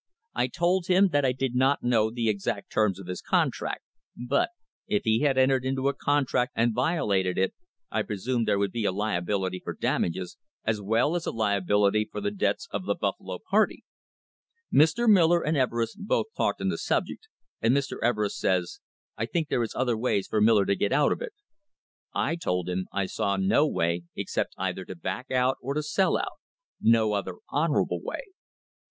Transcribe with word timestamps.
I 0.33 0.47
told 0.47 0.87
him 0.87 1.09
that 1.09 1.23
I 1.23 1.31
did 1.31 1.53
not 1.53 1.83
know 1.83 2.09
the 2.09 2.27
exact 2.27 2.71
terms 2.71 2.99
of 2.99 3.05
his 3.05 3.21
contract, 3.21 3.83
but, 4.17 4.49
if 4.87 5.03
he 5.03 5.19
had 5.19 5.37
entered 5.37 5.63
into 5.63 5.89
a 5.89 5.93
contract 5.93 6.53
and 6.55 6.73
violated 6.73 7.37
it, 7.37 7.53
I 7.91 8.01
presumed 8.01 8.47
there 8.47 8.57
would 8.57 8.71
be 8.71 8.83
a 8.83 8.91
liability 8.91 9.61
for 9.63 9.75
damages, 9.79 10.39
as 10.63 10.81
well 10.81 11.15
as 11.15 11.27
a 11.27 11.31
liability 11.31 12.09
for 12.11 12.19
the 12.19 12.31
debts 12.31 12.67
of 12.71 12.87
the 12.87 12.95
Buffalo 12.95 13.37
party. 13.47 13.83
Mr. 14.73 15.07
Miller 15.07 15.43
and 15.45 15.55
Everest 15.55 15.99
both 15.99 16.33
talked 16.35 16.61
on 16.61 16.69
the 16.69 16.79
subject, 16.79 17.27
and 17.61 17.77
Mr. 17.77 17.97
Everest 18.01 18.39
says, 18.39 18.79
'I 19.19 19.27
think 19.27 19.49
there 19.49 19.61
is 19.61 19.75
other 19.75 19.95
ways 19.99 20.25
for 20.25 20.41
Miller 20.41 20.65
to 20.65 20.75
get 20.75 20.91
out 20.91 21.11
of 21.11 21.21
it.' 21.21 21.35
I 22.11 22.37
told 22.37 22.67
him 22.67 22.87
I 22.91 23.05
saw 23.05 23.37
no 23.37 23.67
way 23.67 24.05
except 24.15 24.55
either 24.57 24.83
to 24.85 24.95
back 24.95 25.29
out 25.29 25.57
or 25.61 25.75
to 25.75 25.83
sell 25.83 26.17
out; 26.17 26.39
no 26.81 27.13
other 27.13 27.35
honourable 27.53 28.01
way. 28.01 28.21
Mr. 28.27 28.33